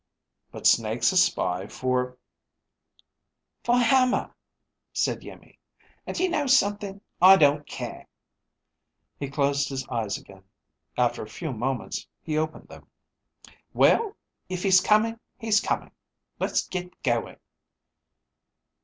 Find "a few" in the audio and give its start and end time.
11.21-11.53